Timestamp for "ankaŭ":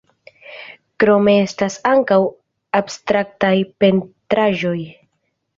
1.91-2.19